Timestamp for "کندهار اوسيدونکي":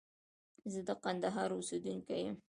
1.03-2.17